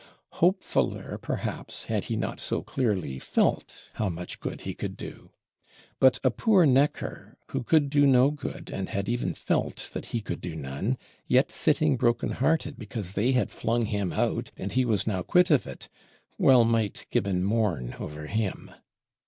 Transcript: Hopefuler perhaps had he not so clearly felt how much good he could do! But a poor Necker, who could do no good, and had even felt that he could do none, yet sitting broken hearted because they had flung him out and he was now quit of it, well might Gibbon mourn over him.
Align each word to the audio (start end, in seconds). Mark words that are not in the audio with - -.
Hopefuler 0.41 1.19
perhaps 1.21 1.83
had 1.83 2.05
he 2.05 2.15
not 2.15 2.39
so 2.39 2.63
clearly 2.63 3.19
felt 3.19 3.91
how 3.93 4.09
much 4.09 4.39
good 4.39 4.61
he 4.61 4.73
could 4.73 4.97
do! 4.97 5.29
But 5.99 6.17
a 6.23 6.31
poor 6.31 6.65
Necker, 6.65 7.37
who 7.49 7.61
could 7.61 7.91
do 7.91 8.07
no 8.07 8.31
good, 8.31 8.71
and 8.71 8.89
had 8.89 9.07
even 9.07 9.35
felt 9.35 9.91
that 9.93 10.07
he 10.07 10.19
could 10.19 10.41
do 10.41 10.55
none, 10.55 10.97
yet 11.27 11.51
sitting 11.51 11.97
broken 11.97 12.31
hearted 12.31 12.79
because 12.79 13.13
they 13.13 13.33
had 13.33 13.51
flung 13.51 13.85
him 13.85 14.11
out 14.11 14.49
and 14.57 14.71
he 14.71 14.85
was 14.85 15.05
now 15.05 15.21
quit 15.21 15.51
of 15.51 15.67
it, 15.67 15.87
well 16.39 16.63
might 16.63 17.05
Gibbon 17.11 17.43
mourn 17.43 17.93
over 17.99 18.25
him. 18.25 18.71